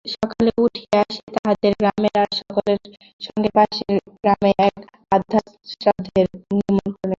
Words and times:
সকালে 0.05 0.51
উঠিয়া 0.57 0.99
সে 1.09 1.21
তাহদের 1.35 1.73
গ্রামের 1.79 2.15
আর 2.21 2.29
সকলের 2.39 2.79
সঙ্গে 3.21 3.49
পাশের 3.57 3.93
গ্রামে 4.15 4.51
এক 4.67 4.75
আদ্যশ্রাদ্ধের 5.11 6.27
নিমন্ত্রণে 6.49 6.89
গেল। 6.91 7.09